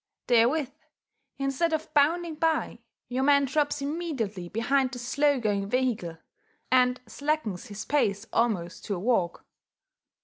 Therewith, 0.25 0.71
instead 1.37 1.73
of 1.73 1.93
bounding 1.93 2.33
by, 2.33 2.79
your 3.07 3.21
man 3.21 3.45
drops 3.45 3.83
immediately 3.83 4.49
behind 4.49 4.91
the 4.91 4.97
slow 4.97 5.39
going 5.39 5.69
vehicle, 5.69 6.17
and 6.71 6.99
slackens 7.07 7.67
his 7.67 7.85
pace 7.85 8.25
almost 8.33 8.83
to 8.85 8.95
a 8.95 8.99
walk. 8.99 9.45